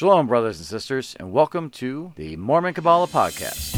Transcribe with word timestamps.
Shalom, 0.00 0.28
brothers 0.28 0.56
and 0.56 0.66
sisters, 0.66 1.14
and 1.20 1.30
welcome 1.30 1.68
to 1.72 2.14
the 2.16 2.34
Mormon 2.36 2.72
Kabbalah 2.72 3.06
Podcast. 3.06 3.76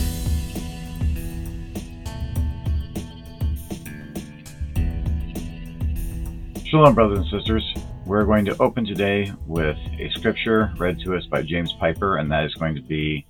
Shalom, 6.65 6.95
brothers 6.95 7.19
and 7.19 7.29
sisters. 7.29 7.75
We're 8.07 8.25
going 8.25 8.45
to 8.45 8.57
open 8.63 8.87
today 8.87 9.33
with 9.49 9.77
a 9.99 10.11
scripture 10.15 10.73
read 10.79 11.01
to 11.01 11.17
us 11.17 11.27
by 11.27 11.43
James 11.43 11.73
Piper, 11.81 12.19
and 12.19 12.31
that 12.31 12.45
is 12.45 12.55
going 12.55 12.77
to 12.77 12.83
be 12.83 13.27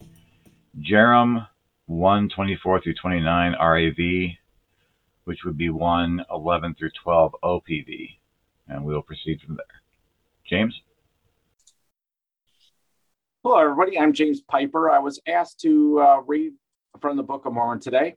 Jarom 0.82 1.48
1 1.86 2.29
24 2.29 2.82
through 2.82 2.95
29 3.00 3.54
RAV, 3.59 4.36
which 5.24 5.45
would 5.46 5.56
be 5.56 5.70
1 5.70 6.27
11 6.30 6.74
through 6.74 6.90
12 7.02 7.36
OPV. 7.43 8.18
And 8.68 8.84
we'll 8.84 9.00
proceed 9.00 9.40
from 9.40 9.56
there. 9.56 9.64
James? 10.46 10.79
Hello, 13.45 13.59
everybody. 13.59 13.98
I'm 13.98 14.12
James 14.12 14.40
Piper. 14.40 14.89
I 14.89 15.00
was 15.00 15.21
asked 15.26 15.58
to 15.62 15.98
uh, 15.98 16.21
read 16.21 16.53
from 17.00 17.16
the 17.16 17.25
Book 17.25 17.44
of 17.44 17.53
Mormon 17.53 17.80
today, 17.80 18.14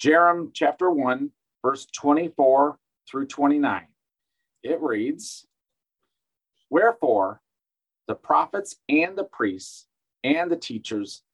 Jarom 0.00 0.52
chapter 0.54 0.92
1, 0.92 1.28
verse 1.60 1.86
24 1.86 2.78
through 3.10 3.26
29. 3.26 3.82
It 4.62 4.80
reads 4.80 5.44
Wherefore 6.70 7.40
the 8.06 8.14
prophets 8.14 8.76
and 8.88 9.18
the 9.18 9.24
priests 9.24 9.88
and 10.22 10.48
the 10.48 10.56
teachers 10.56 11.24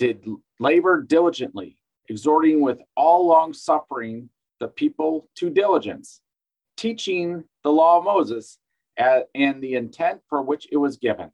did 0.00 0.26
labor 0.58 1.00
diligently, 1.00 1.78
exhorting 2.08 2.60
with 2.60 2.80
all 2.96 3.24
long 3.24 3.52
suffering 3.52 4.28
the 4.58 4.66
people 4.66 5.28
to 5.36 5.48
diligence, 5.48 6.22
teaching 6.76 7.44
the 7.62 7.70
law 7.70 7.98
of 7.98 8.04
Moses 8.04 8.58
and 8.96 9.62
the 9.62 9.76
intent 9.76 10.22
for 10.28 10.42
which 10.42 10.66
it 10.72 10.76
was 10.76 10.96
given 10.96 11.30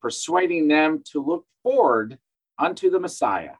persuading 0.00 0.68
them 0.68 1.02
to 1.12 1.24
look 1.24 1.46
forward 1.62 2.18
unto 2.58 2.90
the 2.90 3.00
Messiah 3.00 3.54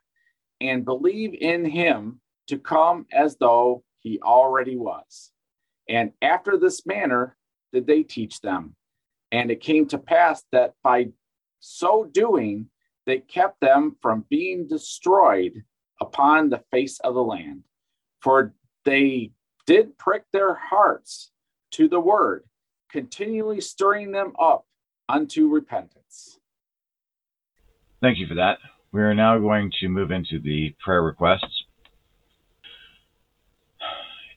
and 0.59 0.85
believe 0.85 1.33
in 1.33 1.65
him 1.65 2.21
to 2.47 2.57
come 2.57 3.05
as 3.11 3.37
though 3.37 3.83
he 3.99 4.19
already 4.21 4.75
was. 4.75 5.31
And 5.87 6.11
after 6.21 6.57
this 6.57 6.85
manner 6.85 7.35
did 7.73 7.87
they 7.87 8.03
teach 8.03 8.41
them. 8.41 8.75
And 9.31 9.49
it 9.49 9.61
came 9.61 9.87
to 9.87 9.97
pass 9.97 10.43
that 10.51 10.73
by 10.83 11.09
so 11.59 12.09
doing, 12.11 12.69
they 13.05 13.19
kept 13.19 13.59
them 13.61 13.95
from 14.01 14.25
being 14.29 14.67
destroyed 14.67 15.63
upon 15.99 16.49
the 16.49 16.63
face 16.71 16.99
of 16.99 17.13
the 17.13 17.23
land. 17.23 17.63
For 18.21 18.53
they 18.85 19.31
did 19.65 19.97
prick 19.97 20.23
their 20.33 20.55
hearts 20.55 21.31
to 21.71 21.87
the 21.87 21.99
word, 21.99 22.43
continually 22.91 23.61
stirring 23.61 24.11
them 24.11 24.33
up 24.39 24.65
unto 25.11 25.49
repentance. 25.49 26.39
Thank 28.01 28.17
you 28.17 28.27
for 28.27 28.35
that. 28.35 28.57
We 28.93 29.01
are 29.01 29.13
now 29.13 29.37
going 29.37 29.71
to 29.81 29.89
move 29.89 30.11
into 30.11 30.39
the 30.39 30.73
prayer 30.83 31.03
requests. 31.03 31.65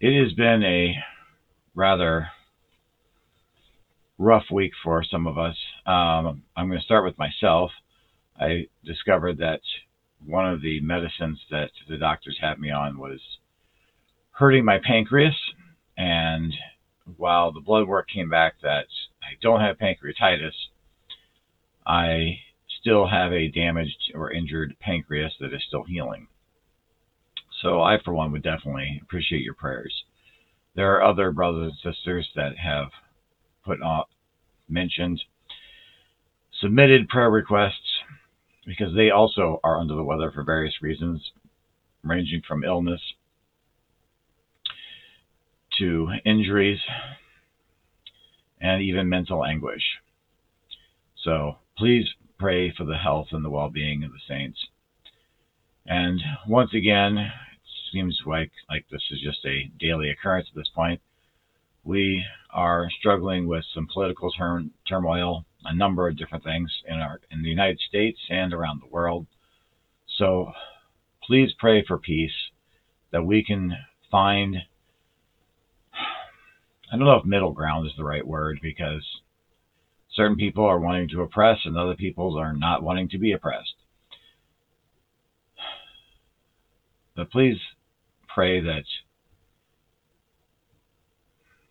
It 0.00 0.22
has 0.22 0.32
been 0.34 0.62
a 0.64 0.94
rather 1.74 2.28
rough 4.18 4.44
week 4.52 4.72
for 4.82 5.02
some 5.02 5.26
of 5.26 5.38
us. 5.38 5.56
Um, 5.86 6.42
I'm 6.56 6.68
going 6.68 6.78
to 6.78 6.84
start 6.84 7.04
with 7.04 7.18
myself. 7.18 7.70
I 8.38 8.66
discovered 8.84 9.38
that 9.38 9.60
one 10.26 10.52
of 10.52 10.60
the 10.60 10.80
medicines 10.80 11.40
that 11.50 11.70
the 11.88 11.96
doctors 11.96 12.38
had 12.40 12.58
me 12.58 12.70
on 12.70 12.98
was 12.98 13.20
hurting 14.32 14.64
my 14.64 14.78
pancreas. 14.84 15.36
And 15.96 16.52
while 17.16 17.52
the 17.52 17.60
blood 17.60 17.86
work 17.86 18.08
came 18.12 18.28
back 18.28 18.54
that 18.62 18.86
I 19.34 19.38
don't 19.42 19.60
have 19.60 19.78
pancreatitis, 19.78 20.52
I 21.86 22.38
still 22.80 23.08
have 23.08 23.32
a 23.32 23.48
damaged 23.48 24.12
or 24.14 24.30
injured 24.30 24.76
pancreas 24.80 25.32
that 25.40 25.52
is 25.52 25.62
still 25.66 25.84
healing. 25.84 26.28
So 27.62 27.82
I, 27.82 27.98
for 28.04 28.14
one, 28.14 28.30
would 28.32 28.42
definitely 28.42 29.00
appreciate 29.02 29.42
your 29.42 29.54
prayers. 29.54 30.04
There 30.76 30.94
are 30.94 31.02
other 31.02 31.32
brothers 31.32 31.72
and 31.84 31.94
sisters 31.94 32.28
that 32.36 32.58
have 32.58 32.88
put 33.64 33.80
on, 33.82 34.04
mentioned, 34.68 35.22
submitted 36.60 37.08
prayer 37.08 37.30
requests 37.30 38.00
because 38.66 38.94
they 38.94 39.10
also 39.10 39.60
are 39.64 39.78
under 39.78 39.94
the 39.94 40.04
weather 40.04 40.30
for 40.30 40.44
various 40.44 40.74
reasons, 40.80 41.32
ranging 42.02 42.42
from 42.46 42.64
illness 42.64 43.00
to 45.78 46.08
injuries 46.24 46.78
and 48.64 48.80
even 48.80 49.10
mental 49.10 49.44
anguish. 49.44 49.82
So 51.22 51.58
please 51.76 52.06
pray 52.38 52.72
for 52.74 52.84
the 52.84 52.96
health 52.96 53.28
and 53.30 53.44
the 53.44 53.50
well 53.50 53.68
being 53.68 54.02
of 54.02 54.10
the 54.10 54.18
saints. 54.26 54.58
And 55.86 56.18
once 56.48 56.72
again, 56.72 57.18
it 57.18 57.30
seems 57.92 58.18
like, 58.24 58.50
like 58.70 58.86
this 58.90 59.02
is 59.10 59.20
just 59.20 59.44
a 59.44 59.70
daily 59.78 60.08
occurrence 60.08 60.48
at 60.50 60.56
this 60.56 60.70
point. 60.74 61.02
We 61.84 62.24
are 62.50 62.88
struggling 62.98 63.46
with 63.46 63.64
some 63.74 63.86
political 63.92 64.32
turn, 64.32 64.70
turmoil, 64.88 65.44
a 65.66 65.74
number 65.74 66.08
of 66.08 66.16
different 66.16 66.44
things 66.44 66.72
in 66.88 66.94
our 66.94 67.20
in 67.30 67.42
the 67.42 67.50
United 67.50 67.80
States 67.86 68.18
and 68.30 68.54
around 68.54 68.80
the 68.80 68.90
world. 68.90 69.26
So 70.16 70.52
please 71.22 71.52
pray 71.58 71.84
for 71.86 71.98
peace 71.98 72.50
that 73.12 73.26
we 73.26 73.44
can 73.44 73.76
find 74.10 74.56
I 76.92 76.96
don't 76.96 77.06
know 77.06 77.16
if 77.16 77.24
middle 77.24 77.52
ground 77.52 77.86
is 77.86 77.92
the 77.96 78.04
right 78.04 78.26
word 78.26 78.58
because 78.62 79.04
certain 80.12 80.36
people 80.36 80.64
are 80.64 80.78
wanting 80.78 81.08
to 81.10 81.22
oppress 81.22 81.58
and 81.64 81.76
other 81.76 81.94
people 81.94 82.38
are 82.38 82.52
not 82.52 82.82
wanting 82.82 83.08
to 83.10 83.18
be 83.18 83.32
oppressed. 83.32 83.74
But 87.16 87.30
please 87.30 87.58
pray 88.28 88.60
that 88.60 88.84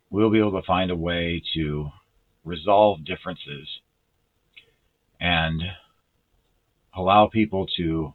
we'll 0.09 0.29
be 0.31 0.39
able 0.39 0.59
to 0.59 0.65
find 0.65 0.91
a 0.91 0.95
way 0.95 1.41
to 1.53 1.89
resolve 2.45 3.05
differences 3.05 3.67
and 5.19 5.61
allow 6.95 7.27
people 7.27 7.65
to 7.77 8.13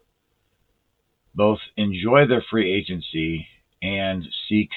both 1.34 1.58
enjoy 1.76 2.26
their 2.26 2.44
free 2.50 2.72
agency 2.72 3.46
and 3.82 4.24
seek 4.48 4.70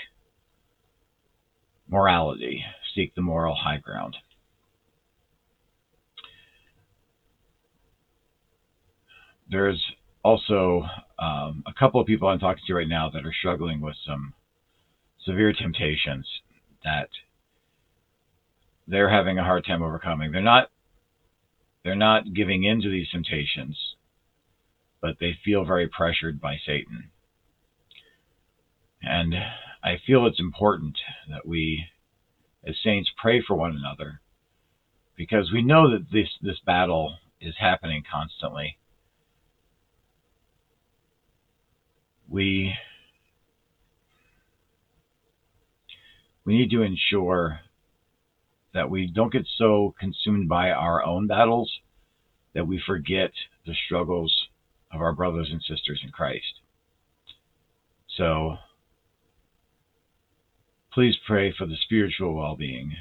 morality, 1.92 2.64
seek 2.96 3.14
the 3.16 3.22
moral 3.22 3.56
high 3.56 3.78
ground. 3.78 4.18
there's 9.52 9.84
also 10.24 10.84
um, 11.20 11.64
a 11.68 11.74
couple 11.78 12.00
of 12.00 12.08
people 12.08 12.28
I'm 12.28 12.40
talking 12.40 12.64
to 12.66 12.74
right 12.74 12.88
now 12.88 13.10
that 13.10 13.26
are 13.26 13.34
struggling 13.38 13.82
with 13.82 13.96
some 14.06 14.34
severe 15.26 15.54
temptations 15.54 16.26
that 16.84 17.10
they're 18.88 19.10
having 19.10 19.38
a 19.38 19.44
hard 19.44 19.66
time 19.66 19.84
overcoming. 19.84 20.32
They're 20.32 20.42
not 20.42 20.70
they're 21.84 21.96
not 21.96 22.34
giving 22.34 22.64
in 22.64 22.82
to 22.82 22.90
these 22.90 23.10
temptations, 23.10 23.78
but 25.02 25.18
they 25.20 25.38
feel 25.44 25.66
very 25.66 25.88
pressured 25.88 26.40
by 26.40 26.58
Satan. 26.66 27.10
And 29.02 29.34
I 29.84 29.98
feel 30.06 30.26
it's 30.26 30.40
important 30.40 30.98
that 31.30 31.48
we 31.48 31.86
as 32.66 32.76
saints 32.84 33.10
pray 33.18 33.42
for 33.42 33.56
one 33.56 33.76
another 33.76 34.22
because 35.16 35.52
we 35.52 35.62
know 35.64 35.90
that 35.92 36.12
this 36.12 36.30
this 36.42 36.60
battle 36.66 37.16
is 37.40 37.56
happening 37.60 38.04
constantly 38.10 38.78
we 42.32 42.74
we 46.46 46.58
need 46.58 46.72
to 46.72 46.82
ensure 46.82 47.60
that 48.74 48.90
we 48.90 49.08
don't 49.08 49.34
get 49.34 49.46
so 49.58 49.94
consumed 50.00 50.48
by 50.48 50.72
our 50.72 51.04
own 51.04 51.28
battles 51.28 51.72
that 52.54 52.68
we 52.68 52.82
forget 52.86 53.32
the 53.66 53.76
struggles 53.86 54.34
of 54.92 55.02
our 55.02 55.14
brothers 55.14 55.50
and 55.52 55.62
sisters 55.62 56.02
in 56.04 56.12
Christ. 56.12 56.62
So 58.18 58.58
please 60.94 61.16
pray 61.26 61.54
for 61.58 61.66
the 61.66 61.78
spiritual 61.84 62.34
well 62.34 62.56
being 62.56 62.96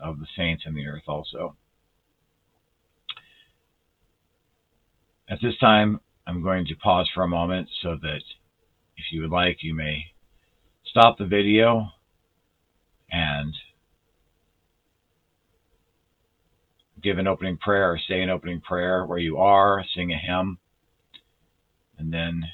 of 0.00 0.18
the 0.18 0.26
saints 0.36 0.64
in 0.66 0.74
the 0.74 0.86
earth 0.86 1.02
also. 1.08 1.56
At 5.28 5.40
this 5.42 5.56
time, 5.58 6.00
I'm 6.26 6.42
going 6.42 6.66
to 6.66 6.76
pause 6.76 7.08
for 7.14 7.24
a 7.24 7.28
moment 7.28 7.68
so 7.82 7.96
that 8.02 8.22
if 8.96 9.04
you 9.10 9.22
would 9.22 9.30
like, 9.30 9.58
you 9.62 9.74
may 9.74 10.06
stop 10.84 11.18
the 11.18 11.26
video 11.26 11.88
and 13.10 13.54
give 17.02 17.18
an 17.18 17.26
opening 17.26 17.56
prayer 17.56 17.92
or 17.92 17.98
say 18.08 18.22
an 18.22 18.30
opening 18.30 18.60
prayer 18.60 19.04
where 19.04 19.18
you 19.18 19.38
are, 19.38 19.84
sing 19.94 20.12
a 20.12 20.18
hymn, 20.18 20.58
and 21.98 22.12
then 22.12 22.44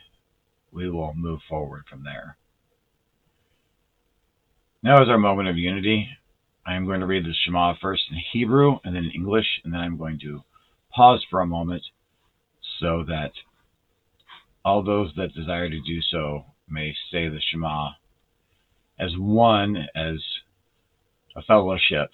we 0.73 0.89
will 0.89 1.13
move 1.15 1.41
forward 1.49 1.85
from 1.91 2.05
there. 2.05 2.38
Now 4.81 5.03
is 5.03 5.09
our 5.09 5.19
moment 5.19 5.49
of 5.49 5.57
unity. 5.57 6.09
I 6.65 6.77
am 6.77 6.87
going 6.87 7.01
to 7.01 7.07
read 7.07 7.25
the 7.25 7.35
Shema 7.45 7.75
first 7.83 8.03
in 8.13 8.19
Hebrew 8.33 8.79
and 8.85 8.95
then 8.95 9.07
in 9.07 9.11
English, 9.11 9.61
and 9.65 9.73
then 9.73 9.81
I'm 9.81 9.97
going 9.97 10.21
to 10.21 10.43
pause 10.95 11.25
for 11.29 11.41
a 11.41 11.47
moment 11.47 11.83
so 12.79 13.05
that 13.09 13.33
all 14.65 14.85
those 14.85 15.11
that 15.17 15.35
desire 15.35 15.69
to 15.69 15.81
do 15.81 16.01
so 16.01 16.45
may 16.69 16.95
say 17.11 17.29
the 17.29 17.41
Shema 17.51 17.91
as 19.01 19.11
one, 19.19 19.89
as 19.97 20.23
a 21.37 21.43
fellowship 21.43 22.11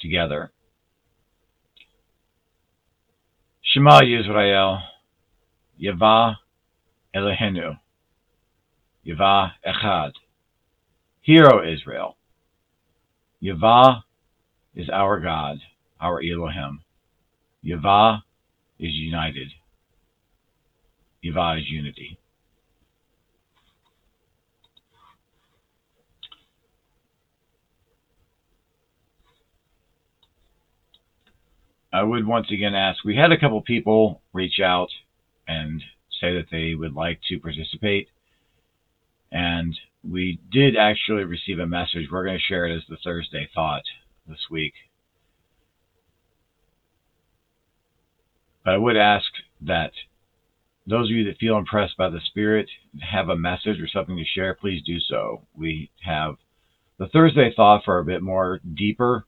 together. 0.00 0.50
Shema 3.62 4.00
Yisrael, 4.00 4.82
Yavah 5.80 6.36
Elohenu, 7.14 7.78
Yavah 9.06 9.52
Echad. 9.64 10.12
Hear, 11.28 11.44
O 11.44 11.62
Israel. 11.62 12.16
Yavah 13.42 14.00
is 14.74 14.88
our 14.88 15.20
God, 15.20 15.58
our 16.00 16.22
Elohim. 16.22 16.80
Yavah 17.62 18.22
is 18.78 18.94
united. 18.94 19.48
Yavah 21.22 21.58
is 21.58 21.68
unity. 21.68 22.18
I 31.92 32.04
would 32.04 32.26
once 32.26 32.46
again 32.50 32.74
ask 32.74 33.04
we 33.04 33.16
had 33.16 33.32
a 33.32 33.38
couple 33.38 33.60
people 33.60 34.22
reach 34.32 34.60
out 34.64 34.88
and 35.46 35.82
say 36.22 36.32
that 36.32 36.46
they 36.50 36.74
would 36.74 36.94
like 36.94 37.20
to 37.28 37.38
participate. 37.38 38.08
And 39.30 39.78
we 40.02 40.38
did 40.50 40.76
actually 40.76 41.24
receive 41.24 41.58
a 41.58 41.66
message. 41.66 42.08
We're 42.10 42.24
going 42.24 42.38
to 42.38 42.42
share 42.42 42.66
it 42.66 42.76
as 42.76 42.82
the 42.88 42.98
Thursday 43.02 43.48
thought 43.54 43.82
this 44.26 44.46
week. 44.50 44.74
But 48.64 48.74
I 48.74 48.76
would 48.76 48.96
ask 48.96 49.26
that 49.62 49.92
those 50.86 51.06
of 51.10 51.16
you 51.16 51.24
that 51.24 51.38
feel 51.38 51.58
impressed 51.58 51.96
by 51.96 52.08
the 52.08 52.20
Spirit 52.26 52.68
have 53.00 53.28
a 53.28 53.36
message 53.36 53.80
or 53.80 53.88
something 53.88 54.16
to 54.16 54.24
share, 54.24 54.54
please 54.54 54.82
do 54.84 54.98
so. 55.00 55.42
We 55.56 55.90
have 56.04 56.36
the 56.98 57.08
Thursday 57.08 57.52
thought 57.54 57.84
for 57.84 57.98
a 57.98 58.04
bit 58.04 58.22
more 58.22 58.60
deeper 58.74 59.24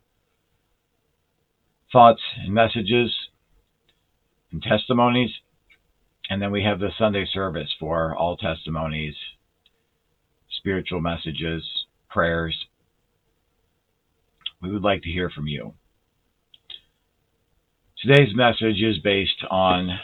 thoughts 1.93 2.21
and 2.39 2.55
messages 2.55 3.15
and 4.53 4.63
testimonies. 4.63 5.31
And 6.29 6.41
then 6.41 6.53
we 6.53 6.63
have 6.65 6.79
the 6.79 6.91
Sunday 6.97 7.27
service 7.31 7.71
for 7.79 8.15
all 8.15 8.37
testimonies, 8.37 9.17
spiritual 10.61 11.01
messages, 11.01 11.65
prayers. 12.11 12.55
We 14.63 14.71
would 14.71 14.83
like 14.83 15.03
to 15.03 15.11
hear 15.11 15.31
from 15.31 15.47
you. 15.49 15.73
Today's 18.03 18.35
message 18.35 18.83
is 18.83 18.99
based 19.03 19.45
on 19.51 19.99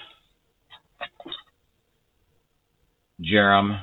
Jarom 3.23 3.82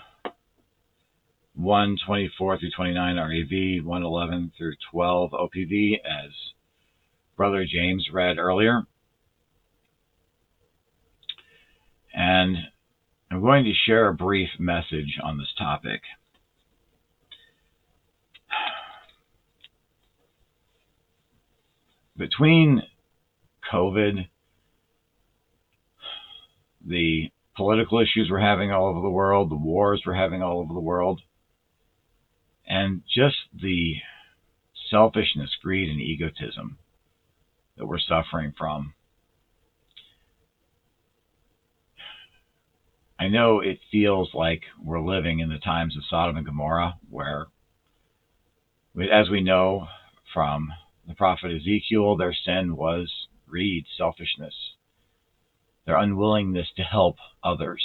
124 1.55 2.59
through 2.59 2.69
29 2.75 3.15
RAV, 3.17 3.85
111 3.85 4.51
through 4.57 4.73
12 4.91 5.31
OPV, 5.31 5.93
as 6.03 6.31
Brother 7.37 7.65
James 7.71 8.07
read 8.11 8.39
earlier. 8.39 8.81
And 12.13 12.57
I'm 13.31 13.41
going 13.41 13.63
to 13.65 13.73
share 13.85 14.09
a 14.09 14.13
brief 14.13 14.49
message 14.59 15.19
on 15.23 15.37
this 15.37 15.53
topic. 15.57 16.01
Between 22.15 22.83
COVID, 23.71 24.27
the 26.85 27.31
political 27.55 27.99
issues 27.99 28.29
we're 28.29 28.39
having 28.39 28.71
all 28.71 28.87
over 28.87 29.01
the 29.01 29.09
world, 29.09 29.49
the 29.49 29.55
wars 29.55 30.03
we're 30.05 30.13
having 30.13 30.41
all 30.41 30.59
over 30.59 30.73
the 30.73 30.79
world, 30.79 31.21
and 32.67 33.01
just 33.13 33.37
the 33.53 33.95
selfishness, 34.89 35.49
greed, 35.61 35.89
and 35.89 35.99
egotism 35.99 36.77
that 37.77 37.85
we're 37.85 37.99
suffering 37.99 38.53
from. 38.57 38.93
I 43.19 43.27
know 43.27 43.59
it 43.59 43.79
feels 43.91 44.29
like 44.33 44.63
we're 44.83 45.01
living 45.01 45.39
in 45.39 45.49
the 45.49 45.57
times 45.57 45.95
of 45.95 46.03
Sodom 46.09 46.37
and 46.37 46.45
Gomorrah, 46.45 46.95
where, 47.09 47.47
as 49.11 49.29
we 49.29 49.41
know 49.41 49.87
from 50.33 50.73
the 51.07 51.15
prophet 51.15 51.51
Ezekiel, 51.51 52.15
their 52.15 52.33
sin 52.33 52.75
was 52.75 53.11
greed, 53.47 53.85
selfishness, 53.97 54.55
their 55.85 55.97
unwillingness 55.97 56.67
to 56.75 56.83
help 56.83 57.17
others. 57.43 57.83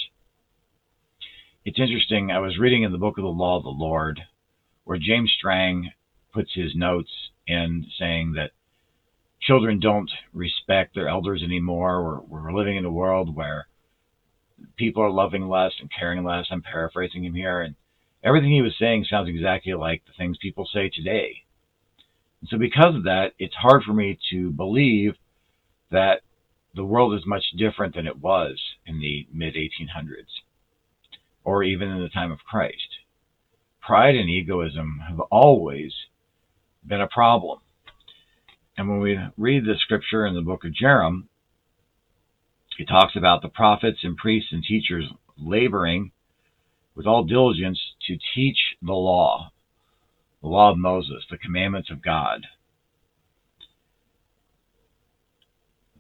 It's 1.65 1.79
interesting, 1.79 2.31
I 2.31 2.39
was 2.39 2.59
reading 2.59 2.83
in 2.83 2.93
the 2.93 2.99
book 2.99 3.19
of 3.19 3.25
the 3.25 3.29
Law 3.29 3.59
of 3.59 3.65
the 3.65 3.71
Lord 3.71 4.21
where 4.85 4.99
James 4.99 5.31
Strang 5.37 5.93
puts 6.33 6.55
his 6.55 6.75
notes 6.75 7.11
in 7.47 7.85
saying 7.99 8.33
that 8.37 8.53
children 9.41 9.81
don't 9.81 10.11
respect 10.33 10.95
their 10.95 11.09
elders 11.09 11.43
anymore. 11.43 12.23
We're, 12.29 12.43
we're 12.43 12.53
living 12.53 12.77
in 12.77 12.85
a 12.85 12.91
world 12.91 13.35
where 13.35 13.69
people 14.77 15.03
are 15.03 15.11
loving 15.11 15.47
less 15.47 15.73
and 15.81 15.91
caring 15.93 16.25
less. 16.25 16.47
I'm 16.51 16.63
paraphrasing 16.63 17.25
him 17.25 17.35
here. 17.35 17.61
And 17.61 17.75
everything 18.25 18.51
he 18.51 18.63
was 18.63 18.75
saying 18.79 19.05
sounds 19.05 19.29
exactly 19.29 19.75
like 19.75 20.03
the 20.07 20.13
things 20.17 20.39
people 20.41 20.67
say 20.73 20.89
today. 20.89 21.43
So, 22.47 22.57
because 22.57 22.95
of 22.95 23.05
that, 23.05 23.33
it's 23.39 23.55
hard 23.55 23.83
for 23.83 23.93
me 23.93 24.19
to 24.31 24.51
believe 24.51 25.15
that 25.91 26.21
the 26.75 26.85
world 26.85 27.15
is 27.15 27.27
much 27.27 27.45
different 27.57 27.95
than 27.95 28.07
it 28.07 28.19
was 28.19 28.61
in 28.87 29.01
the 29.01 29.27
mid 29.33 29.55
1800s 29.55 30.43
or 31.45 31.63
even 31.63 31.89
in 31.89 32.01
the 32.01 32.09
time 32.09 32.31
of 32.31 32.45
Christ. 32.49 33.01
Pride 33.81 34.15
and 34.15 34.29
egoism 34.29 35.01
have 35.09 35.21
always 35.31 35.93
been 36.87 37.01
a 37.01 37.09
problem. 37.09 37.61
And 38.77 38.89
when 38.89 39.01
we 39.01 39.19
read 39.37 39.65
the 39.65 39.75
scripture 39.81 40.27
in 40.27 40.35
the 40.35 40.43
book 40.43 40.65
of 40.65 40.73
Jarom, 40.73 41.25
it 42.79 42.87
talks 42.87 43.17
about 43.17 43.43
the 43.43 43.49
prophets 43.49 44.01
and 44.03 44.17
priests 44.17 44.53
and 44.53 44.63
teachers 44.63 45.07
laboring 45.37 46.13
with 46.95 47.07
all 47.07 47.25
diligence 47.25 47.81
to 48.07 48.19
teach 48.35 48.59
the 48.83 48.93
law, 48.93 49.51
the 50.43 50.49
law 50.49 50.71
of 50.71 50.79
Moses, 50.79 51.25
the 51.31 51.39
commandments 51.39 51.91
of 51.91 52.03
God. 52.03 52.47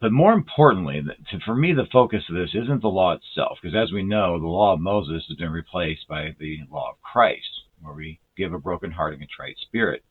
But 0.00 0.12
more 0.12 0.32
importantly, 0.32 1.02
for 1.44 1.56
me, 1.56 1.72
the 1.72 1.88
focus 1.92 2.22
of 2.28 2.36
this 2.36 2.54
isn't 2.54 2.82
the 2.82 2.88
law 2.88 3.12
itself, 3.12 3.58
because 3.60 3.76
as 3.76 3.92
we 3.92 4.04
know, 4.04 4.38
the 4.38 4.46
law 4.46 4.74
of 4.74 4.80
Moses 4.80 5.24
has 5.28 5.36
been 5.36 5.50
replaced 5.50 6.06
by 6.08 6.36
the 6.38 6.60
law 6.70 6.90
of 6.92 7.02
Christ, 7.02 7.62
where 7.82 7.94
we 7.94 8.20
give 8.36 8.52
a 8.52 8.58
broken 8.58 8.92
heart 8.92 9.14
and 9.14 9.22
contrite 9.22 9.56
spirit 9.58 10.04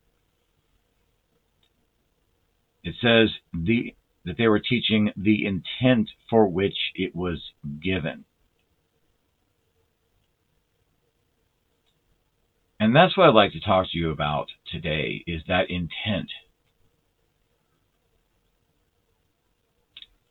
it 2.88 2.96
says 3.02 3.30
the 3.54 3.94
that 4.24 4.38
they 4.38 4.48
were 4.48 4.60
teaching 4.60 5.12
the 5.16 5.46
intent 5.46 6.10
for 6.30 6.48
which 6.48 6.78
it 6.96 7.16
was 7.16 7.42
given. 7.82 8.26
And 12.88 12.96
that's 12.96 13.18
what 13.18 13.28
I'd 13.28 13.36
like 13.36 13.52
to 13.52 13.60
talk 13.60 13.92
to 13.92 13.98
you 13.98 14.12
about 14.12 14.48
today 14.72 15.22
is 15.28 15.42
that 15.50 15.70
intent. 15.70 16.30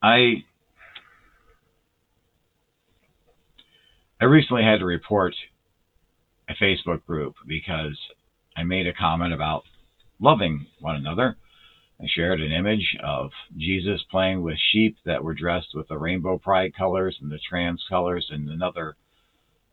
I 0.03 0.37
I 4.19 4.25
recently 4.25 4.63
had 4.63 4.79
to 4.79 4.87
report 4.87 5.35
a 6.49 6.55
Facebook 6.55 7.05
group 7.05 7.35
because 7.47 7.99
I 8.57 8.63
made 8.63 8.87
a 8.87 8.95
comment 8.95 9.35
about 9.35 9.65
loving 10.19 10.65
one 10.81 10.97
another 10.97 11.37
I 12.01 12.07
shared 12.09 12.41
an 12.41 12.53
image 12.53 12.97
of 13.05 13.33
Jesus 13.55 14.03
playing 14.11 14.41
with 14.41 14.57
sheep 14.73 14.97
that 15.05 15.23
were 15.23 15.35
dressed 15.35 15.75
with 15.75 15.89
the 15.89 15.99
rainbow 15.99 16.39
pride 16.39 16.73
colors 16.75 17.19
and 17.21 17.31
the 17.31 17.39
trans 17.47 17.85
colors 17.91 18.29
and 18.31 18.49
another 18.49 18.97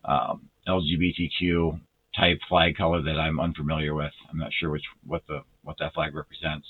um, 0.04 0.50
LGBTQ 0.68 1.80
type 2.16 2.40
flag 2.48 2.76
color 2.76 3.02
that 3.02 3.20
I'm 3.20 3.40
unfamiliar 3.40 3.94
with. 3.94 4.12
I'm 4.30 4.38
not 4.38 4.52
sure 4.54 4.70
which 4.70 4.84
what 5.06 5.24
the 5.28 5.42
what 5.64 5.78
that 5.80 5.94
flag 5.94 6.16
represents. 6.16 6.68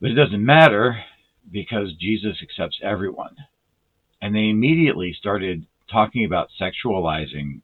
But 0.00 0.10
it 0.10 0.14
doesn't 0.14 0.44
matter 0.44 1.02
because 1.50 1.92
Jesus 2.00 2.38
accepts 2.42 2.78
everyone. 2.82 3.36
And 4.22 4.34
they 4.34 4.48
immediately 4.48 5.14
started 5.18 5.66
talking 5.90 6.24
about 6.24 6.48
sexualizing 6.60 7.60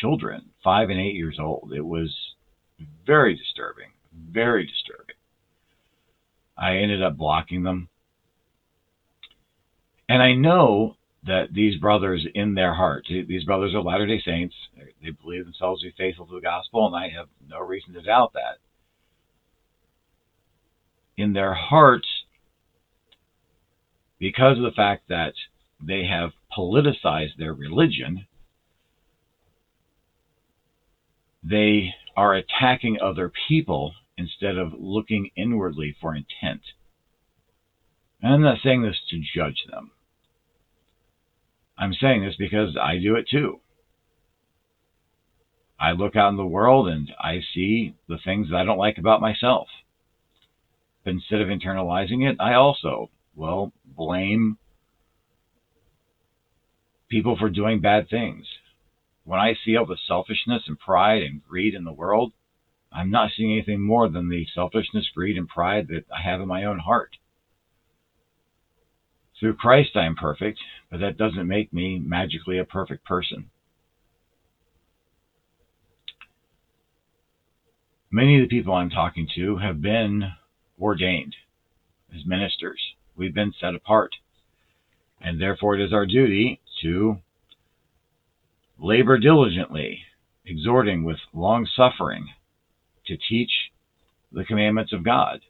children, 0.00 0.50
five 0.62 0.90
and 0.90 1.00
eight 1.00 1.14
years 1.14 1.38
old. 1.40 1.72
It 1.74 1.84
was 1.84 2.14
very 3.04 3.34
disturbing 3.34 3.90
very 4.30 4.66
disturbing. 4.66 5.16
I 6.56 6.76
ended 6.76 7.02
up 7.02 7.16
blocking 7.16 7.62
them. 7.62 7.88
And 10.08 10.22
I 10.22 10.34
know 10.34 10.95
that 11.26 11.52
these 11.52 11.78
brothers, 11.80 12.26
in 12.34 12.54
their 12.54 12.74
hearts, 12.74 13.08
these 13.08 13.44
brothers 13.44 13.74
are 13.74 13.82
Latter 13.82 14.06
day 14.06 14.20
Saints, 14.24 14.54
they 15.02 15.10
believe 15.10 15.44
themselves 15.44 15.82
to 15.82 15.88
be 15.88 15.94
faithful 15.96 16.26
to 16.26 16.36
the 16.36 16.40
gospel, 16.40 16.86
and 16.86 16.96
I 16.96 17.08
have 17.08 17.26
no 17.48 17.60
reason 17.60 17.94
to 17.94 18.02
doubt 18.02 18.32
that. 18.34 18.58
In 21.16 21.32
their 21.32 21.54
hearts, 21.54 22.08
because 24.18 24.56
of 24.56 24.64
the 24.64 24.70
fact 24.70 25.08
that 25.08 25.34
they 25.80 26.04
have 26.04 26.30
politicized 26.56 27.36
their 27.38 27.54
religion, 27.54 28.26
they 31.42 31.94
are 32.16 32.34
attacking 32.34 32.98
other 33.00 33.32
people 33.48 33.94
instead 34.16 34.56
of 34.56 34.72
looking 34.78 35.30
inwardly 35.36 35.96
for 36.00 36.14
intent. 36.14 36.62
And 38.22 38.32
I'm 38.32 38.42
not 38.42 38.58
saying 38.62 38.82
this 38.82 38.96
to 39.10 39.20
judge 39.34 39.64
them. 39.70 39.90
I'm 41.78 41.92
saying 41.94 42.24
this 42.24 42.36
because 42.36 42.76
I 42.80 42.98
do 42.98 43.16
it 43.16 43.28
too. 43.28 43.60
I 45.78 45.92
look 45.92 46.16
out 46.16 46.30
in 46.30 46.36
the 46.36 46.46
world 46.46 46.88
and 46.88 47.12
I 47.18 47.40
see 47.54 47.94
the 48.08 48.18
things 48.24 48.48
that 48.50 48.56
I 48.56 48.64
don't 48.64 48.78
like 48.78 48.98
about 48.98 49.20
myself. 49.20 49.68
But 51.04 51.10
instead 51.10 51.40
of 51.40 51.48
internalizing 51.48 52.28
it, 52.28 52.36
I 52.40 52.54
also, 52.54 53.10
well, 53.34 53.72
blame 53.84 54.58
people 57.08 57.36
for 57.38 57.50
doing 57.50 57.80
bad 57.80 58.08
things. 58.08 58.46
When 59.24 59.38
I 59.38 59.54
see 59.64 59.76
all 59.76 59.86
the 59.86 59.98
selfishness 60.06 60.62
and 60.66 60.78
pride 60.78 61.22
and 61.22 61.44
greed 61.44 61.74
in 61.74 61.84
the 61.84 61.92
world, 61.92 62.32
I'm 62.90 63.10
not 63.10 63.30
seeing 63.36 63.52
anything 63.52 63.82
more 63.82 64.08
than 64.08 64.28
the 64.28 64.46
selfishness, 64.54 65.10
greed, 65.14 65.36
and 65.36 65.48
pride 65.48 65.88
that 65.88 66.04
I 66.10 66.22
have 66.22 66.40
in 66.40 66.48
my 66.48 66.64
own 66.64 66.78
heart. 66.78 67.16
Through 69.38 69.56
Christ, 69.56 69.90
I 69.96 70.06
am 70.06 70.16
perfect, 70.16 70.58
but 70.90 71.00
that 71.00 71.18
doesn't 71.18 71.46
make 71.46 71.72
me 71.72 71.98
magically 71.98 72.58
a 72.58 72.64
perfect 72.64 73.04
person. 73.04 73.50
Many 78.10 78.40
of 78.40 78.48
the 78.48 78.56
people 78.56 78.72
I'm 78.72 78.88
talking 78.88 79.28
to 79.34 79.58
have 79.58 79.82
been 79.82 80.32
ordained 80.80 81.36
as 82.14 82.24
ministers. 82.24 82.80
We've 83.14 83.34
been 83.34 83.52
set 83.60 83.74
apart. 83.74 84.12
And 85.20 85.40
therefore, 85.40 85.74
it 85.74 85.84
is 85.84 85.92
our 85.92 86.06
duty 86.06 86.60
to 86.82 87.18
labor 88.78 89.18
diligently, 89.18 90.04
exhorting 90.44 91.04
with 91.04 91.18
long 91.34 91.66
suffering 91.76 92.28
to 93.06 93.16
teach 93.16 93.50
the 94.32 94.44
commandments 94.44 94.92
of 94.92 95.04
God. 95.04 95.40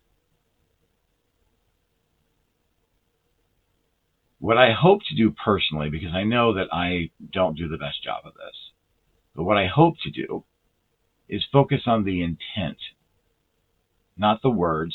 What 4.47 4.59
I 4.59 4.71
hope 4.71 5.00
to 5.09 5.17
do 5.17 5.33
personally, 5.33 5.91
because 5.91 6.15
I 6.15 6.23
know 6.23 6.55
that 6.55 6.69
I 6.73 7.11
don't 7.33 7.59
do 7.59 7.67
the 7.67 7.76
best 7.76 8.05
job 8.05 8.25
of 8.25 8.35
this, 8.35 8.55
but 9.35 9.43
what 9.43 9.57
I 9.57 9.67
hope 9.67 9.97
to 10.05 10.11
do 10.12 10.45
is 11.29 11.45
focus 11.50 11.81
on 11.87 12.05
the 12.05 12.23
intent, 12.23 12.76
not 14.17 14.43
the 14.43 14.50
words, 14.50 14.95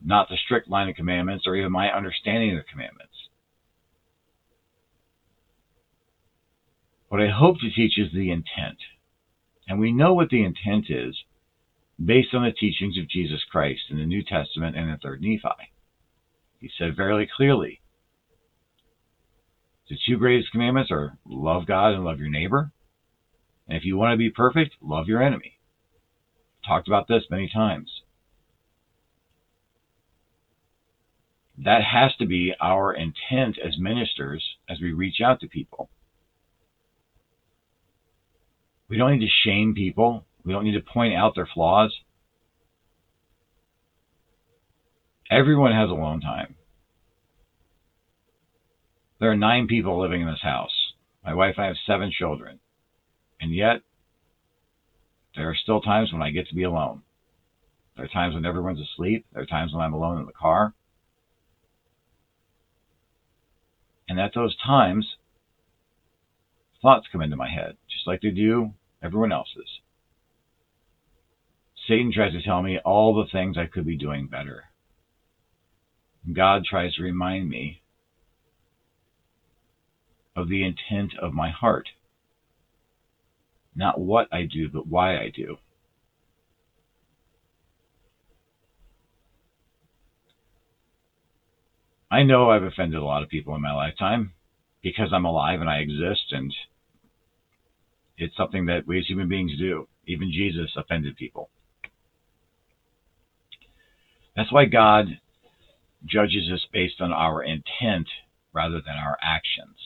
not 0.00 0.28
the 0.28 0.36
strict 0.36 0.70
line 0.70 0.88
of 0.88 0.94
commandments, 0.94 1.48
or 1.48 1.56
even 1.56 1.72
my 1.72 1.90
understanding 1.92 2.52
of 2.52 2.58
the 2.58 2.70
commandments. 2.70 3.12
What 7.08 7.20
I 7.20 7.28
hope 7.28 7.58
to 7.58 7.72
teach 7.72 7.98
is 7.98 8.12
the 8.12 8.30
intent. 8.30 8.78
And 9.66 9.80
we 9.80 9.90
know 9.90 10.14
what 10.14 10.28
the 10.28 10.44
intent 10.44 10.86
is 10.90 11.16
based 11.98 12.34
on 12.34 12.44
the 12.44 12.52
teachings 12.52 12.96
of 12.98 13.08
Jesus 13.08 13.40
Christ 13.50 13.90
in 13.90 13.96
the 13.96 14.06
New 14.06 14.22
Testament 14.22 14.76
and 14.76 14.88
in 14.88 14.96
3rd 14.98 15.22
Nephi. 15.22 15.72
He 16.60 16.70
said 16.78 16.94
very 16.94 17.28
clearly 17.36 17.80
the 19.92 19.98
two 20.06 20.16
greatest 20.16 20.50
commandments 20.50 20.90
are 20.90 21.18
love 21.26 21.66
God 21.66 21.92
and 21.92 22.02
love 22.02 22.18
your 22.18 22.30
neighbor. 22.30 22.72
And 23.68 23.76
if 23.76 23.84
you 23.84 23.98
want 23.98 24.14
to 24.14 24.16
be 24.16 24.30
perfect, 24.30 24.76
love 24.80 25.06
your 25.06 25.22
enemy. 25.22 25.58
Talked 26.66 26.88
about 26.88 27.08
this 27.08 27.24
many 27.28 27.50
times. 27.52 27.90
That 31.58 31.82
has 31.82 32.12
to 32.20 32.26
be 32.26 32.54
our 32.58 32.94
intent 32.94 33.58
as 33.62 33.76
ministers 33.78 34.42
as 34.66 34.80
we 34.80 34.92
reach 34.92 35.20
out 35.22 35.40
to 35.40 35.46
people. 35.46 35.90
We 38.88 38.96
don't 38.96 39.18
need 39.18 39.26
to 39.26 39.32
shame 39.44 39.74
people. 39.74 40.24
We 40.42 40.54
don't 40.54 40.64
need 40.64 40.72
to 40.72 40.80
point 40.80 41.12
out 41.12 41.34
their 41.34 41.48
flaws. 41.52 41.94
Everyone 45.30 45.72
has 45.72 45.90
alone 45.90 46.22
time. 46.22 46.54
There 49.22 49.30
are 49.30 49.36
nine 49.36 49.68
people 49.68 50.00
living 50.02 50.22
in 50.22 50.26
this 50.26 50.42
house. 50.42 50.72
My 51.24 51.32
wife 51.32 51.54
and 51.56 51.62
I 51.62 51.68
have 51.68 51.76
seven 51.86 52.10
children. 52.10 52.58
And 53.40 53.54
yet, 53.54 53.82
there 55.36 55.48
are 55.48 55.54
still 55.54 55.80
times 55.80 56.12
when 56.12 56.20
I 56.20 56.30
get 56.30 56.48
to 56.48 56.56
be 56.56 56.64
alone. 56.64 57.02
There 57.94 58.04
are 58.04 58.08
times 58.08 58.34
when 58.34 58.44
everyone's 58.44 58.80
asleep. 58.80 59.24
There 59.32 59.40
are 59.40 59.46
times 59.46 59.72
when 59.72 59.80
I'm 59.80 59.94
alone 59.94 60.18
in 60.18 60.26
the 60.26 60.32
car. 60.32 60.74
And 64.08 64.18
at 64.18 64.34
those 64.34 64.56
times, 64.66 65.06
thoughts 66.82 67.06
come 67.12 67.22
into 67.22 67.36
my 67.36 67.48
head, 67.48 67.76
just 67.88 68.08
like 68.08 68.22
they 68.22 68.30
do 68.30 68.72
everyone 69.04 69.30
else's. 69.30 69.78
Satan 71.86 72.10
tries 72.12 72.32
to 72.32 72.42
tell 72.42 72.60
me 72.60 72.80
all 72.84 73.14
the 73.14 73.30
things 73.30 73.56
I 73.56 73.66
could 73.66 73.86
be 73.86 73.96
doing 73.96 74.26
better. 74.26 74.64
God 76.32 76.64
tries 76.64 76.96
to 76.96 77.04
remind 77.04 77.48
me 77.48 77.81
of 80.34 80.48
the 80.48 80.64
intent 80.64 81.12
of 81.20 81.32
my 81.32 81.50
heart. 81.50 81.88
Not 83.74 84.00
what 84.00 84.28
I 84.32 84.44
do, 84.44 84.68
but 84.68 84.86
why 84.86 85.16
I 85.18 85.30
do. 85.34 85.56
I 92.10 92.22
know 92.22 92.50
I've 92.50 92.62
offended 92.62 93.00
a 93.00 93.04
lot 93.04 93.22
of 93.22 93.30
people 93.30 93.54
in 93.54 93.62
my 93.62 93.72
lifetime 93.72 94.32
because 94.82 95.12
I'm 95.12 95.24
alive 95.24 95.60
and 95.60 95.70
I 95.70 95.78
exist 95.78 96.32
and 96.32 96.52
it's 98.18 98.36
something 98.36 98.66
that 98.66 98.86
we 98.86 98.98
as 98.98 99.06
human 99.06 99.28
beings 99.28 99.52
do. 99.58 99.88
Even 100.06 100.30
Jesus 100.30 100.70
offended 100.76 101.16
people. 101.16 101.48
That's 104.36 104.52
why 104.52 104.66
God 104.66 105.18
judges 106.04 106.50
us 106.52 106.66
based 106.72 107.00
on 107.00 107.12
our 107.12 107.42
intent 107.42 108.08
rather 108.52 108.80
than 108.84 108.96
our 108.96 109.16
actions. 109.22 109.76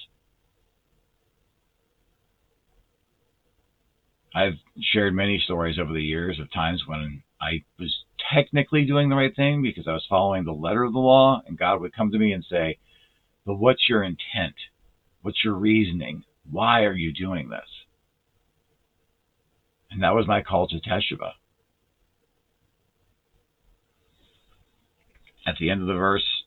I've 4.37 4.59
shared 4.93 5.15
many 5.15 5.41
stories 5.43 5.79
over 5.79 5.95
the 5.95 6.03
years 6.03 6.39
of 6.39 6.53
times 6.53 6.83
when 6.87 7.23
I 7.41 7.65
was 7.79 8.05
technically 8.35 8.85
doing 8.85 9.09
the 9.09 9.17
right 9.17 9.35
thing 9.35 9.63
because 9.63 9.89
I 9.89 9.95
was 9.95 10.05
following 10.11 10.45
the 10.45 10.53
letter 10.53 10.85
of 10.85 10.93
the 10.93 10.99
law, 10.99 11.41
and 11.47 11.57
God 11.57 11.81
would 11.81 11.97
come 11.97 12.11
to 12.11 12.19
me 12.19 12.33
and 12.33 12.45
say, 12.45 12.79
But 13.47 13.55
what's 13.55 13.89
your 13.89 14.03
intent? 14.03 14.55
What's 15.23 15.43
your 15.43 15.55
reasoning? 15.55 16.25
Why 16.51 16.83
are 16.83 16.93
you 16.93 17.15
doing 17.15 17.49
this? 17.49 17.87
And 19.91 20.03
that 20.03 20.15
was 20.15 20.29
my 20.29 20.43
call 20.43 20.69
to 20.69 20.81
Teshuvah. 20.81 21.33
At 25.47 25.57
the 25.59 25.71
end 25.71 25.81
of 25.81 25.87
the 25.87 25.95
verse, 25.95 26.45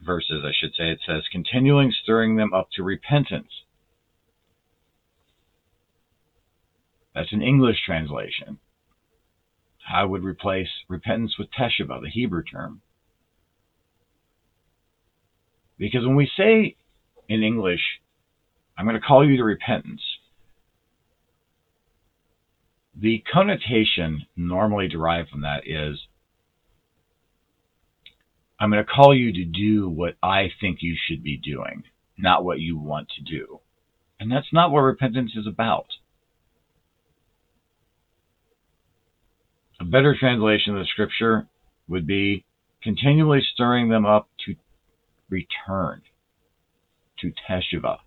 verses, 0.00 0.44
I 0.44 0.52
should 0.56 0.74
say, 0.74 0.90
it 0.90 1.00
says, 1.04 1.24
continuing 1.32 1.92
stirring 2.02 2.36
them 2.36 2.54
up 2.54 2.68
to 2.74 2.84
repentance. 2.84 3.61
That's 7.14 7.32
an 7.32 7.42
English 7.42 7.78
translation. 7.84 8.58
I 9.90 10.04
would 10.04 10.22
replace 10.22 10.68
repentance 10.88 11.36
with 11.38 11.48
teshuvah, 11.50 12.02
the 12.02 12.10
Hebrew 12.10 12.42
term. 12.42 12.80
Because 15.78 16.06
when 16.06 16.16
we 16.16 16.30
say 16.36 16.76
in 17.28 17.42
English, 17.42 17.80
I'm 18.78 18.86
going 18.86 19.00
to 19.00 19.06
call 19.06 19.28
you 19.28 19.36
to 19.36 19.44
repentance, 19.44 20.02
the 22.94 23.22
connotation 23.32 24.26
normally 24.36 24.88
derived 24.88 25.30
from 25.30 25.42
that 25.42 25.66
is 25.66 26.06
I'm 28.60 28.70
going 28.70 28.84
to 28.84 28.90
call 28.90 29.14
you 29.14 29.32
to 29.32 29.44
do 29.44 29.88
what 29.88 30.14
I 30.22 30.52
think 30.60 30.78
you 30.82 30.96
should 30.96 31.22
be 31.24 31.36
doing, 31.36 31.82
not 32.16 32.44
what 32.44 32.60
you 32.60 32.78
want 32.78 33.08
to 33.16 33.22
do. 33.22 33.60
And 34.20 34.30
that's 34.30 34.52
not 34.52 34.70
what 34.70 34.80
repentance 34.80 35.32
is 35.34 35.48
about. 35.48 35.86
A 39.82 39.84
better 39.84 40.14
translation 40.16 40.74
of 40.74 40.78
the 40.78 40.86
scripture 40.86 41.48
would 41.88 42.06
be 42.06 42.44
continually 42.84 43.40
stirring 43.52 43.88
them 43.88 44.06
up 44.06 44.28
to 44.46 44.54
return, 45.28 46.02
to 47.18 47.32
teshuvah. 47.50 47.98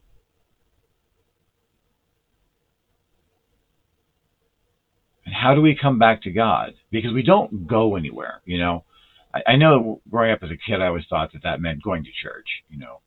And 5.26 5.36
how 5.36 5.54
do 5.54 5.62
we 5.62 5.76
come 5.76 6.00
back 6.00 6.22
to 6.22 6.32
God? 6.32 6.76
Because 6.92 7.12
we 7.12 7.24
don't 7.24 7.68
go 7.68 7.98
anywhere, 7.98 8.40
you 8.46 8.58
know. 8.58 8.86
I, 9.34 9.42
I 9.46 9.56
know 9.58 10.00
growing 10.10 10.32
up 10.32 10.44
as 10.44 10.52
a 10.52 10.72
kid, 10.72 10.82
I 10.82 10.88
always 10.88 11.04
thought 11.10 11.34
that 11.34 11.44
that 11.44 11.60
meant 11.60 11.84
going 11.84 12.06
to 12.06 12.10
church, 12.24 12.48
you 12.70 12.80
know. 12.80 13.02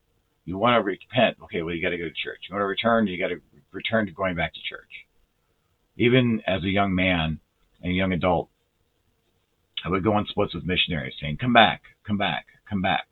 You 0.45 0.59
want 0.59 0.75
to 0.79 0.85
repent, 0.85 1.39
okay, 1.45 1.63
well, 1.63 1.75
you 1.75 1.81
got 1.81 1.91
to 1.91 1.97
go 1.97 2.05
to 2.05 2.11
church. 2.11 2.41
You 2.51 2.55
want 2.55 2.65
to 2.65 2.67
return, 2.67 3.07
you 3.07 3.19
got 3.19 3.29
to 3.29 3.41
return 3.73 4.05
to 4.05 4.13
going 4.13 4.37
back 4.37 4.53
to 4.53 4.61
church. 4.61 5.07
Even 5.97 6.43
as 6.47 6.65
a 6.65 6.69
young 6.69 6.95
man 6.95 7.41
and 7.83 7.93
a 7.93 7.95
young 7.95 8.13
adult, 8.13 8.51
I 9.89 9.91
would 9.91 10.05
go 10.05 10.13
on 10.13 10.27
splits 10.29 10.55
with 10.55 10.67
missionaries 10.67 11.15
saying, 11.19 11.39
come 11.41 11.55
back, 11.55 11.81
come 12.07 12.19
back, 12.19 12.45
come 12.69 12.83
back. 12.83 13.07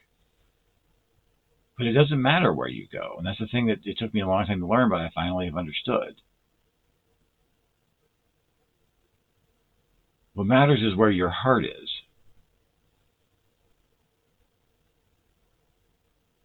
But 1.78 1.86
it 1.86 1.94
doesn't 1.94 2.20
matter 2.20 2.52
where 2.52 2.68
you 2.68 2.86
go. 2.92 3.14
And 3.16 3.26
that's 3.26 3.38
the 3.38 3.46
thing 3.46 3.66
that 3.68 3.78
it 3.84 3.96
took 3.98 4.12
me 4.12 4.20
a 4.20 4.26
long 4.26 4.44
time 4.44 4.60
to 4.60 4.66
learn, 4.66 4.90
but 4.90 5.00
I 5.00 5.10
finally 5.14 5.46
have 5.46 5.56
understood. 5.56 6.20
What 10.34 10.46
matters 10.46 10.82
is 10.82 10.94
where 10.94 11.10
your 11.10 11.30
heart 11.30 11.64
is. 11.64 11.88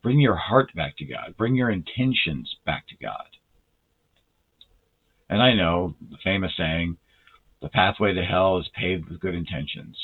Bring 0.01 0.21
your 0.21 0.37
heart 0.37 0.73
back 0.73 0.95
to 0.97 1.05
God. 1.05 1.35
Bring 1.37 1.55
your 1.55 1.69
intentions 1.69 2.55
back 2.65 2.87
to 2.87 2.95
God. 2.95 3.27
And 5.29 5.41
I 5.41 5.53
know 5.55 5.95
the 6.09 6.17
famous 6.23 6.53
saying, 6.57 6.95
the 7.61 7.69
pathway 7.69 8.13
to 8.13 8.23
hell 8.23 8.57
is 8.57 8.69
paved 8.73 9.09
with 9.09 9.19
good 9.19 9.35
intentions. 9.35 9.97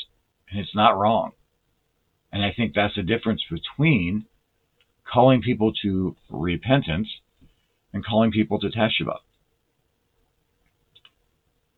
And 0.49 0.59
it's 0.59 0.75
not 0.75 0.97
wrong. 0.97 1.31
And 2.31 2.43
I 2.43 2.51
think 2.51 2.73
that's 2.73 2.95
the 2.95 3.03
difference 3.03 3.43
between 3.49 4.25
calling 5.11 5.41
people 5.41 5.71
to 5.81 6.15
repentance 6.29 7.07
and 7.93 8.05
calling 8.05 8.31
people 8.31 8.59
to 8.59 8.67
teshuvah. 8.69 9.19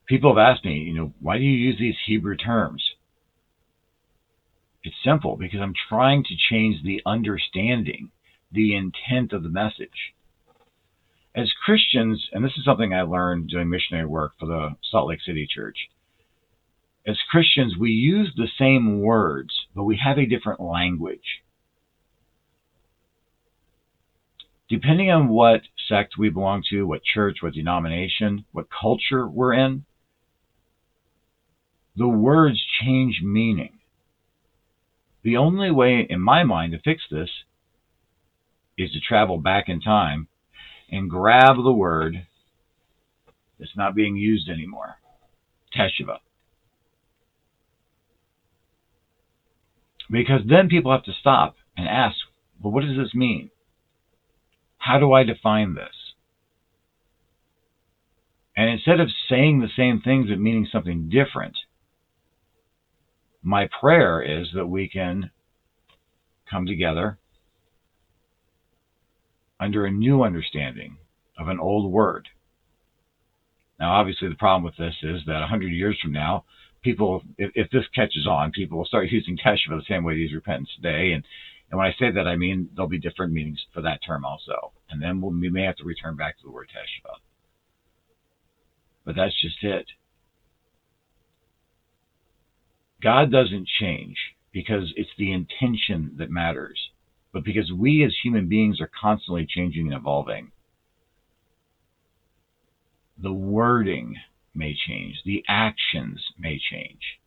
People 0.07 0.35
have 0.35 0.55
asked 0.55 0.65
me, 0.65 0.79
you 0.79 0.93
know, 0.93 1.13
why 1.19 1.37
do 1.37 1.43
you 1.43 1.51
use 1.51 1.77
these 1.77 1.95
Hebrew 2.05 2.35
terms? 2.35 2.83
It's 4.83 4.95
simple 5.03 5.35
because 5.35 5.59
I'm 5.61 5.75
trying 5.87 6.23
to 6.23 6.35
change 6.49 6.83
the 6.83 7.01
understanding, 7.05 8.09
the 8.51 8.75
intent 8.75 9.33
of 9.33 9.43
the 9.43 9.49
message. 9.49 10.13
As 11.35 11.51
Christians, 11.63 12.27
and 12.31 12.43
this 12.43 12.57
is 12.57 12.65
something 12.65 12.93
I 12.93 13.03
learned 13.03 13.49
doing 13.49 13.69
missionary 13.69 14.07
work 14.07 14.33
for 14.39 14.47
the 14.47 14.75
Salt 14.89 15.09
Lake 15.09 15.21
City 15.21 15.47
Church, 15.47 15.77
as 17.07 17.17
Christians, 17.29 17.75
we 17.77 17.91
use 17.91 18.33
the 18.35 18.49
same 18.57 19.01
words, 19.01 19.67
but 19.75 19.83
we 19.83 19.99
have 20.03 20.17
a 20.17 20.25
different 20.25 20.59
language. 20.59 21.41
Depending 24.69 25.09
on 25.09 25.29
what 25.29 25.61
sect 25.87 26.15
we 26.17 26.29
belong 26.29 26.63
to, 26.69 26.83
what 26.83 27.01
church, 27.03 27.37
what 27.41 27.53
denomination, 27.53 28.45
what 28.51 28.67
culture 28.69 29.27
we're 29.27 29.53
in, 29.53 29.85
the 31.95 32.07
words 32.07 32.63
change 32.81 33.21
meaning. 33.23 33.79
The 35.23 35.37
only 35.37 35.71
way, 35.71 36.05
in 36.07 36.21
my 36.21 36.43
mind, 36.43 36.73
to 36.73 36.79
fix 36.79 37.03
this 37.09 37.29
is 38.77 38.91
to 38.91 38.99
travel 38.99 39.37
back 39.37 39.67
in 39.67 39.81
time 39.81 40.27
and 40.91 41.09
grab 41.09 41.57
the 41.57 41.73
word 41.73 42.25
that's 43.57 43.75
not 43.75 43.95
being 43.95 44.15
used 44.15 44.49
anymore 44.49 44.95
teshuvah. 45.75 46.19
Because 50.09 50.41
then 50.47 50.69
people 50.69 50.91
have 50.91 51.03
to 51.03 51.13
stop 51.19 51.55
and 51.77 51.87
ask, 51.87 52.15
well, 52.61 52.73
what 52.73 52.83
does 52.83 52.97
this 52.97 53.13
mean? 53.13 53.51
How 54.77 54.99
do 54.99 55.13
I 55.13 55.23
define 55.23 55.75
this? 55.75 55.93
And 58.57 58.69
instead 58.69 58.99
of 58.99 59.09
saying 59.29 59.59
the 59.59 59.69
same 59.77 60.01
things 60.01 60.29
but 60.29 60.39
meaning 60.39 60.67
something 60.69 61.09
different, 61.09 61.57
my 63.41 63.69
prayer 63.79 64.21
is 64.21 64.49
that 64.53 64.67
we 64.67 64.89
can 64.89 65.31
come 66.49 66.65
together 66.65 67.17
under 69.59 69.85
a 69.85 69.91
new 69.91 70.23
understanding 70.23 70.97
of 71.37 71.47
an 71.47 71.59
old 71.59 71.91
word. 71.91 72.27
Now, 73.79 73.93
obviously, 73.93 74.27
the 74.27 74.35
problem 74.35 74.63
with 74.63 74.75
this 74.75 74.95
is 75.03 75.21
that 75.25 75.39
100 75.39 75.67
years 75.67 75.97
from 76.01 76.11
now, 76.11 76.43
people, 76.81 77.21
if, 77.37 77.51
if 77.55 77.71
this 77.71 77.85
catches 77.93 78.27
on, 78.27 78.51
people 78.51 78.77
will 78.77 78.85
start 78.85 79.09
using 79.11 79.37
teshuvah 79.37 79.77
the 79.77 79.83
same 79.87 80.03
way 80.03 80.13
they 80.13 80.21
use 80.21 80.33
repentance 80.33 80.69
today. 80.75 81.11
And, 81.13 81.23
and 81.69 81.77
when 81.77 81.87
I 81.87 81.93
say 81.99 82.11
that, 82.11 82.27
I 82.27 82.35
mean 82.35 82.69
there'll 82.75 82.89
be 82.89 82.99
different 82.99 83.33
meanings 83.33 83.59
for 83.73 83.81
that 83.81 83.99
term 84.05 84.25
also. 84.25 84.71
And 84.89 85.01
then 85.01 85.21
we'll, 85.21 85.31
we 85.31 85.49
may 85.49 85.63
have 85.63 85.77
to 85.77 85.83
return 85.83 86.15
back 86.15 86.37
to 86.37 86.43
the 86.43 86.51
word 86.51 86.69
teshuvah. 86.69 87.17
But 89.05 89.15
that's 89.15 89.39
just 89.41 89.63
it. 89.63 89.87
God 93.01 93.31
doesn't 93.31 93.67
change 93.79 94.17
because 94.51 94.91
it's 94.95 95.09
the 95.17 95.31
intention 95.31 96.15
that 96.17 96.29
matters, 96.29 96.77
but 97.31 97.43
because 97.43 97.71
we 97.71 98.03
as 98.03 98.13
human 98.23 98.49
beings 98.49 98.81
are 98.81 98.89
constantly 98.99 99.47
changing 99.47 99.87
and 99.87 99.95
evolving. 99.95 100.51
The 103.21 103.31
wording 103.33 104.15
may 104.53 104.75
change, 104.87 105.21
the 105.25 105.43
actions 105.47 106.23
may 106.37 106.59
change. 106.59 107.19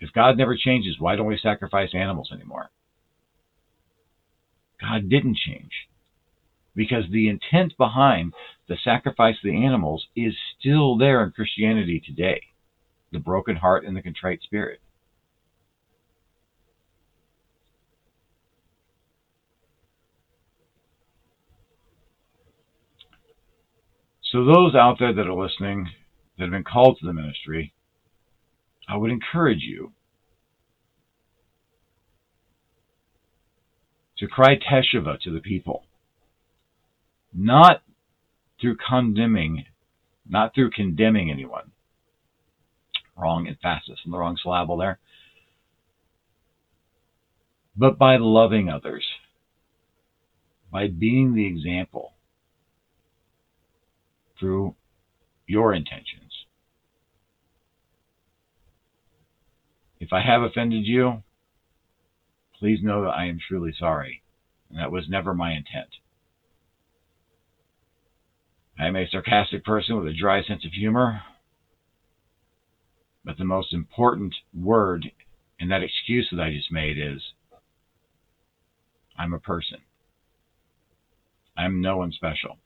If 0.00 0.12
God 0.12 0.36
never 0.36 0.56
changes, 0.56 0.96
why 0.98 1.16
don't 1.16 1.26
we 1.26 1.38
sacrifice 1.38 1.90
animals 1.94 2.30
anymore? 2.32 2.70
God 4.80 5.08
didn't 5.08 5.36
change 5.36 5.88
because 6.74 7.04
the 7.10 7.28
intent 7.28 7.76
behind 7.76 8.32
the 8.68 8.76
sacrifice 8.82 9.36
of 9.36 9.50
the 9.50 9.64
animals 9.64 10.06
is 10.16 10.34
still 10.58 10.96
there 10.96 11.22
in 11.22 11.30
Christianity 11.30 12.02
today 12.04 12.42
the 13.12 13.18
broken 13.18 13.56
heart 13.56 13.84
and 13.84 13.96
the 13.96 14.02
contrite 14.02 14.40
spirit. 14.42 14.80
So, 24.32 24.46
those 24.46 24.74
out 24.74 24.96
there 24.98 25.12
that 25.12 25.26
are 25.26 25.34
listening 25.34 25.90
that 26.36 26.44
have 26.44 26.50
been 26.50 26.64
called 26.64 26.98
to 26.98 27.06
the 27.06 27.12
ministry, 27.12 27.72
I 28.88 28.96
would 28.96 29.10
encourage 29.10 29.62
you 29.62 29.92
to 34.18 34.26
cry 34.26 34.56
teshuvah 34.56 35.20
to 35.20 35.32
the 35.32 35.40
people, 35.40 35.84
not 37.34 37.82
through 38.60 38.76
condemning, 38.76 39.64
not 40.28 40.54
through 40.54 40.70
condemning 40.70 41.30
anyone, 41.30 41.72
wrong 43.16 43.46
emphasis 43.46 44.00
and 44.04 44.12
the 44.12 44.18
wrong 44.18 44.36
syllable 44.42 44.76
there. 44.76 44.98
But 47.76 47.98
by 47.98 48.16
loving 48.16 48.68
others, 48.68 49.04
by 50.70 50.88
being 50.88 51.34
the 51.34 51.46
example 51.46 52.12
through 54.38 54.74
your 55.52 55.74
intentions. 55.74 56.46
If 60.00 60.08
I 60.10 60.22
have 60.22 60.40
offended 60.40 60.86
you, 60.86 61.22
please 62.58 62.78
know 62.82 63.02
that 63.02 63.10
I 63.10 63.26
am 63.26 63.38
truly 63.38 63.74
sorry, 63.78 64.22
and 64.70 64.78
that 64.78 64.90
was 64.90 65.04
never 65.10 65.34
my 65.34 65.50
intent. 65.50 65.90
I 68.78 68.86
am 68.86 68.96
a 68.96 69.06
sarcastic 69.06 69.62
person 69.62 69.98
with 69.98 70.06
a 70.06 70.18
dry 70.18 70.42
sense 70.42 70.64
of 70.64 70.72
humor, 70.72 71.20
but 73.22 73.36
the 73.36 73.44
most 73.44 73.74
important 73.74 74.34
word 74.54 75.12
in 75.60 75.68
that 75.68 75.82
excuse 75.82 76.28
that 76.32 76.40
I 76.40 76.50
just 76.50 76.72
made 76.72 76.96
is 76.96 77.20
I'm 79.18 79.34
a 79.34 79.38
person. 79.38 79.80
I'm 81.58 81.82
no 81.82 81.98
one 81.98 82.10
special. 82.10 82.56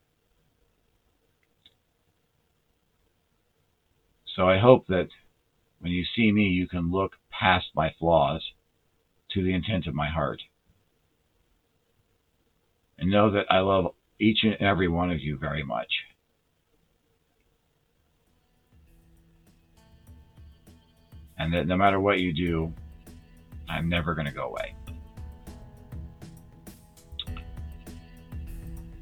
So 4.37 4.47
I 4.47 4.59
hope 4.59 4.85
that 4.87 5.09
when 5.79 5.91
you 5.91 6.05
see 6.15 6.31
me, 6.31 6.43
you 6.43 6.67
can 6.67 6.91
look 6.91 7.17
past 7.31 7.65
my 7.75 7.93
flaws 7.99 8.43
to 9.31 9.43
the 9.43 9.53
intent 9.53 9.87
of 9.87 9.95
my 9.95 10.09
heart. 10.09 10.41
And 12.99 13.09
know 13.09 13.31
that 13.31 13.47
I 13.49 13.59
love 13.59 13.93
each 14.19 14.43
and 14.43 14.55
every 14.55 14.87
one 14.87 15.11
of 15.11 15.19
you 15.19 15.37
very 15.37 15.63
much. 15.63 15.89
and 21.39 21.53
that 21.53 21.67
no 21.67 21.77
matter 21.77 21.99
what 21.99 22.19
you 22.19 22.33
do, 22.33 22.73
I'm 23.69 23.89
never 23.89 24.15
going 24.15 24.27
to 24.27 24.33
go 24.33 24.47
away. 24.47 24.73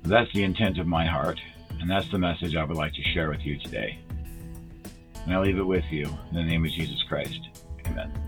That's 0.03 0.31
the 0.33 0.43
intent 0.43 0.77
of 0.77 0.85
my 0.85 1.05
heart, 1.05 1.39
and 1.79 1.89
that's 1.89 2.09
the 2.11 2.19
message 2.19 2.55
I 2.55 2.63
would 2.63 2.77
like 2.77 2.93
to 2.93 3.01
share 3.01 3.29
with 3.29 3.41
you 3.41 3.57
today. 3.57 4.04
And 5.25 5.33
I 5.33 5.39
leave 5.39 5.57
it 5.57 5.65
with 5.65 5.85
you 5.89 6.05
in 6.29 6.35
the 6.35 6.43
name 6.43 6.65
of 6.65 6.71
Jesus 6.71 7.01
Christ. 7.03 7.39
Amen. 7.87 8.24